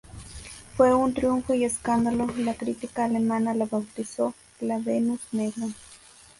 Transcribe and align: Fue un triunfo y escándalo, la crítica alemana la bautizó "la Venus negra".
Fue 0.75 0.95
un 0.95 1.13
triunfo 1.13 1.53
y 1.53 1.63
escándalo, 1.63 2.25
la 2.39 2.55
crítica 2.55 3.05
alemana 3.05 3.53
la 3.53 3.67
bautizó 3.67 4.33
"la 4.59 4.79
Venus 4.79 5.19
negra". 5.31 5.67